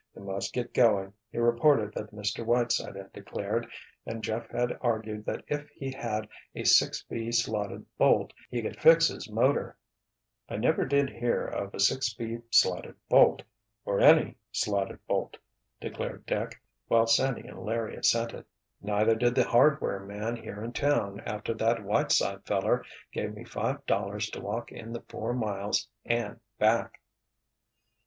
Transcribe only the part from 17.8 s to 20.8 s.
assented. "Neither did the hardware man here in